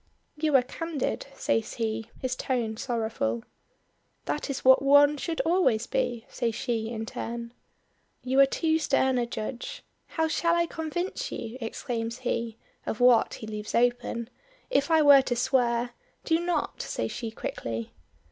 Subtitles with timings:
[0.35, 3.43] "You are candid,'" says he, his tone sorrowful.
[4.25, 7.53] "That is what one should always be," says she in turn.
[8.23, 9.83] "You are too stern a judge.
[10.07, 14.31] How shall I convince you," exclaims he "of what he leaves open?
[14.71, 15.91] If I were to swear"
[16.25, 17.93] "Do not," says she quickly.